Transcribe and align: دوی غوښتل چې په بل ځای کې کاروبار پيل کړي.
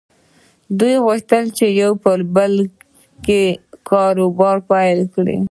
دوی 0.79 0.95
غوښتل 1.05 1.43
چې 1.57 1.65
په 2.03 2.11
بل 2.35 2.51
ځای 2.61 2.67
کې 3.25 3.41
کاروبار 3.89 4.57
پيل 4.69 4.99
کړي. 5.13 5.37